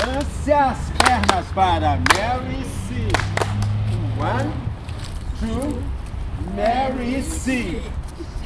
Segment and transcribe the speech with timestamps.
[0.00, 3.08] Balance as pernas para Mary C.
[4.18, 4.50] One,
[5.38, 5.82] two,
[6.56, 7.82] Mary C.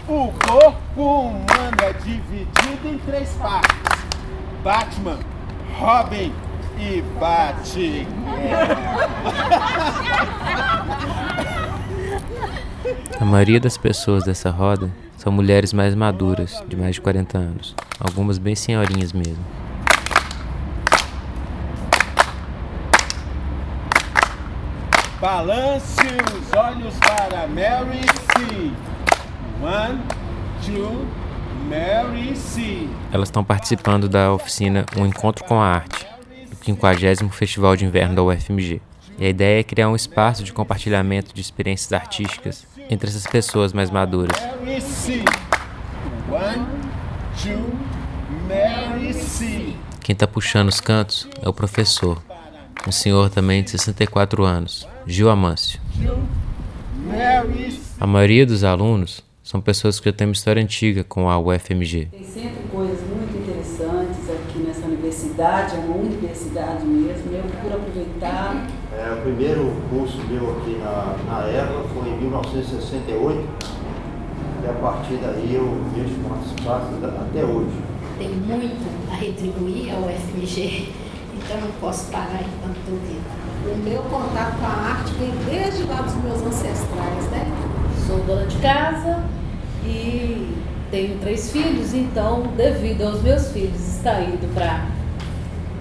[0.09, 4.05] O corpo humano é dividido em três partes:
[4.65, 5.19] Batman,
[5.79, 6.33] Robin
[6.79, 8.07] e Bate.
[13.21, 17.77] A maioria das pessoas dessa roda são mulheres mais maduras, de mais de 40 anos,
[18.01, 19.64] algumas bem senhorinhas mesmo.
[25.25, 28.71] Balance os olhos para Mary C.
[29.63, 30.03] One,
[30.63, 31.09] two,
[31.67, 32.87] Mary C.
[33.11, 36.07] Elas estão participando da oficina Um Encontro com a Arte,
[36.51, 38.83] do 50 Festival de Inverno da UFMG.
[39.19, 43.73] E a ideia é criar um espaço de compartilhamento de experiências artísticas entre essas pessoas
[43.73, 44.39] mais maduras.
[44.39, 45.25] Mary C.
[46.31, 46.67] One,
[47.43, 47.73] two,
[48.47, 49.73] Mary C.
[50.03, 52.23] Quem está puxando os cantos é o professor,
[52.87, 55.81] um senhor também de 64 anos, Gil Amâncio.
[58.01, 62.09] A maioria dos alunos são pessoas que já têm uma história antiga com a UFMG.
[62.11, 68.67] Tem sempre coisas muito interessantes aqui nessa universidade, é uma universidade mesmo, eu procuro aproveitar.
[68.93, 73.49] É, o primeiro curso meu aqui na, na ERLA foi em 1968
[74.63, 77.77] e a partir daí eu vejo participações até hoje.
[78.17, 80.89] Tem muito a retribuir ao UFMG,
[81.45, 83.45] então não posso parar enquanto estou viva.
[83.73, 87.47] O meu contato com a arte vem desde lá dos meus ancestrais, né?
[88.07, 89.25] Sou dona de casa
[89.85, 90.55] e
[90.91, 94.87] tenho três filhos, então, devido aos meus filhos estar indo para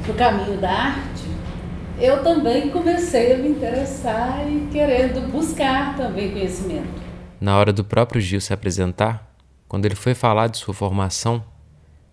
[0.09, 1.23] o caminho da arte,
[1.99, 7.01] eu também comecei a me interessar e querendo buscar também conhecimento.
[7.39, 9.33] Na hora do próprio Gil se apresentar,
[9.67, 11.43] quando ele foi falar de sua formação,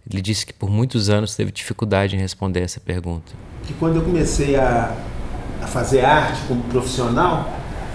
[0.08, 3.32] ele disse que por muitos anos teve dificuldade em responder essa pergunta.
[3.66, 4.94] que quando eu comecei a,
[5.62, 7.48] a fazer arte como profissional,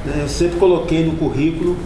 [0.06, 1.78] né, eu sempre coloquei no currículo,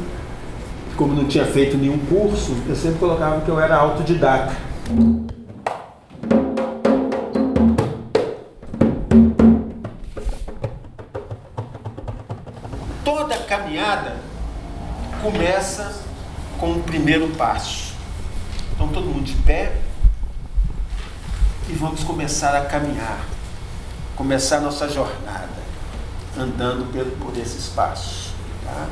[0.96, 4.54] como não tinha feito nenhum curso, eu sempre colocava que eu era autodidata.
[13.06, 14.18] Toda caminhada
[15.22, 16.04] começa
[16.60, 17.94] com o primeiro passo.
[18.76, 19.74] Então, todo mundo de pé
[21.80, 23.26] vamos começar a caminhar,
[24.14, 25.48] começar nossa jornada,
[26.38, 28.34] andando por, por esses passos.
[28.66, 28.90] Tá?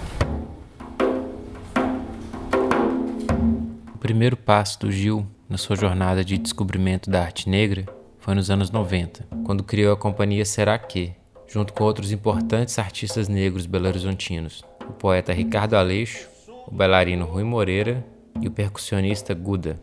[3.94, 7.86] O primeiro passo do Gil na sua jornada de descobrimento da arte negra
[8.20, 11.14] foi nos anos 90, quando criou a companhia Será Que,
[11.46, 16.30] junto com outros importantes artistas negros belo-horizontinos, o poeta Ricardo Aleixo,
[16.66, 18.06] o bailarino Rui Moreira
[18.40, 19.78] e o percussionista Guda.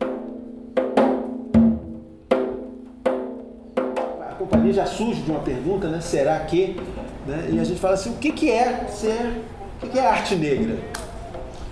[4.35, 6.01] Companhia já surge de uma pergunta, né?
[6.01, 6.77] Será que?
[7.27, 7.49] Né?
[7.53, 9.43] E a gente fala assim, o que, que é ser,
[9.77, 10.75] o que, que é arte negra?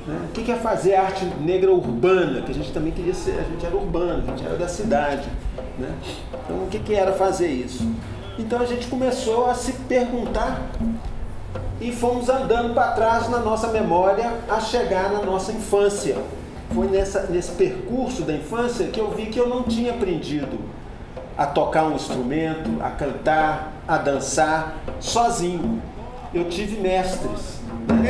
[0.06, 0.20] Né?
[0.28, 2.42] O que, que é fazer arte negra urbana?
[2.42, 5.28] Que a gente também queria ser, a gente era urbano, a gente era da cidade.
[5.78, 5.92] Né?
[6.44, 7.86] Então o que, que era fazer isso?
[8.38, 10.70] Então a gente começou a se perguntar
[11.80, 16.16] e fomos andando para trás na nossa memória a chegar na nossa infância.
[16.74, 20.58] Foi nessa, nesse percurso da infância que eu vi que eu não tinha aprendido
[21.36, 25.82] a tocar um instrumento, a cantar, a dançar sozinho.
[26.32, 27.60] Eu tive mestres.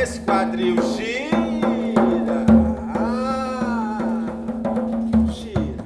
[0.01, 1.37] Esse quadril gira.
[2.95, 3.97] Ah,
[5.31, 5.83] gira.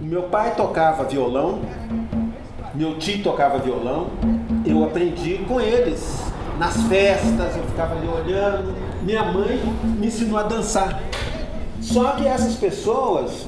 [0.00, 1.60] O meu pai tocava violão,
[2.74, 4.08] meu tio tocava violão,
[4.64, 6.22] eu aprendi com eles.
[6.58, 8.74] Nas festas eu ficava ali olhando.
[9.02, 9.60] Minha mãe
[9.98, 11.00] me ensinou a dançar.
[11.82, 13.46] Só que essas pessoas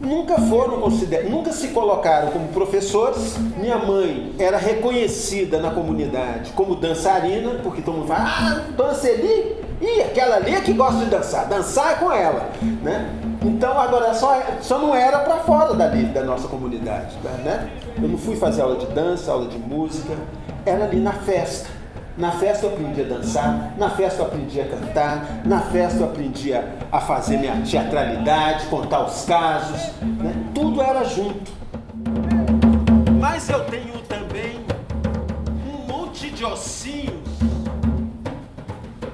[0.00, 3.36] nunca foram consideradas, nunca se colocaram como professores.
[3.56, 9.56] Minha mãe era reconhecida na comunidade como dançarina, porque todo mundo fala, ah, dança ali,
[9.80, 12.50] e aquela ali é que gosta de dançar, dançar é com ela,
[12.82, 13.10] né?
[13.44, 17.70] Então agora só, só não era para fora dali, da nossa comunidade, né?
[17.96, 20.14] Eu não fui fazer aula de dança, aula de música,
[20.66, 21.77] era ali na festa.
[22.18, 26.06] Na festa eu aprendi a dançar, na festa eu aprendi a cantar, na festa eu
[26.06, 30.34] aprendi a, fazer minha teatralidade, contar os casos, né?
[30.52, 31.52] tudo era junto.
[33.20, 34.58] Mas eu tenho também
[35.64, 37.38] um monte de ossinhos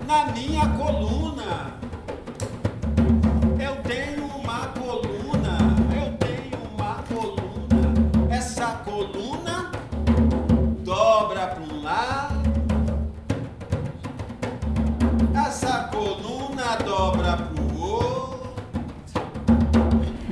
[0.06, 1.73] na minha coluna.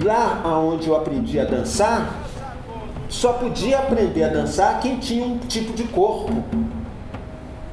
[0.03, 2.15] Lá onde eu aprendi a dançar,
[3.09, 6.33] só podia aprender a dançar quem tinha um tipo de corpo,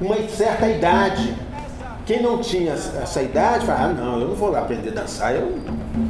[0.00, 1.34] uma certa idade.
[2.06, 5.34] Quem não tinha essa idade, fala, ah, não, eu não vou lá aprender a dançar,
[5.34, 5.58] eu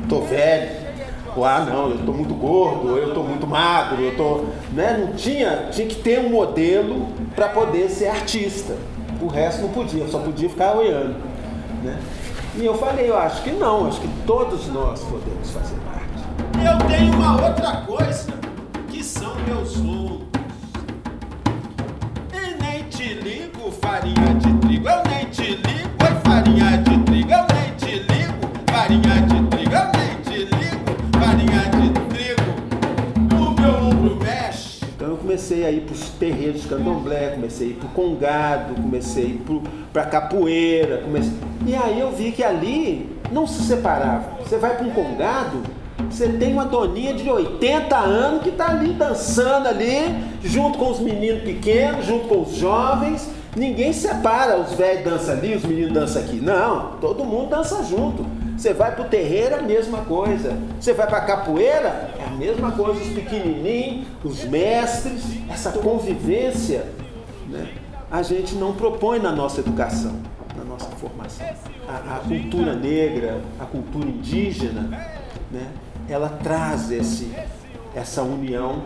[0.09, 0.91] tô velho.
[1.37, 4.45] Ou, ah, não, eu tô muito gordo, eu tô muito magro, eu tô.
[4.73, 5.07] Né?
[5.07, 7.07] Não tinha, tinha que ter um modelo
[7.37, 8.75] para poder ser artista.
[9.21, 11.17] O resto não podia, só podia ficar olhando.
[11.85, 11.99] Né?
[12.57, 16.00] E eu falei, eu acho que não, acho que todos nós podemos fazer arte.
[16.63, 18.33] Eu tenho uma outra coisa,
[18.89, 20.29] que são meus longos.
[22.33, 27.31] E nem te ligo farinha de trigo, eu nem te ligo, oi farinha de trigo,
[27.33, 32.51] eu nem te ligo farinha de trigo, eu nem te ligo farinha de trigo.
[33.35, 34.85] O meu ombro mexe.
[34.85, 37.91] Então eu comecei a ir para os terreiros de candomblé, comecei a ir para o
[37.91, 39.43] congado, comecei a ir
[39.93, 41.33] para capoeira, comecei...
[41.67, 44.39] e aí eu vi que ali não se separava.
[44.43, 45.63] Você vai para um congado,
[46.09, 51.01] você tem uma doninha de 80 anos que está ali dançando ali, junto com os
[51.01, 53.31] meninos pequenos, junto com os jovens.
[53.57, 56.37] Ninguém separa, os velhos dançam ali, os meninos dançam aqui.
[56.37, 58.25] Não, todo mundo dança junto.
[58.57, 60.57] Você vai para o terreiro, a mesma coisa.
[60.79, 63.01] Você vai para a capoeira, é a mesma coisa.
[63.01, 66.85] Os pequenininhos, os mestres, essa convivência,
[67.49, 67.69] né?
[68.11, 70.15] a gente não propõe na nossa educação,
[70.57, 71.47] na nossa formação.
[71.89, 74.83] A, a cultura negra, a cultura indígena,
[75.51, 75.69] né?
[76.11, 77.31] Ela traz esse,
[77.95, 78.83] essa união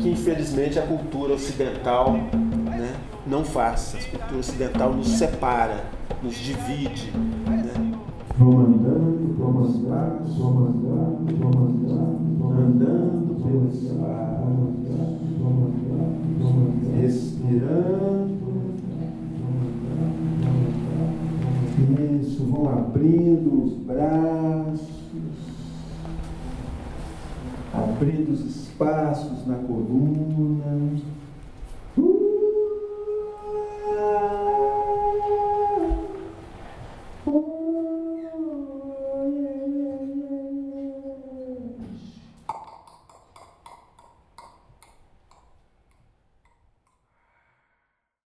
[0.00, 2.94] que infelizmente a cultura ocidental né,
[3.26, 3.94] não faz.
[3.94, 5.84] A cultura ocidental nos separa,
[6.22, 7.10] nos divide.
[7.10, 7.92] Né?
[8.38, 10.24] Vamos andando, vamos andando,
[11.38, 14.72] vamos andando, andando pelo espaço,
[16.98, 18.32] respirando.
[22.22, 25.02] Isso, vão abrindo os braços
[27.72, 31.00] abrindo os espaços na coluna.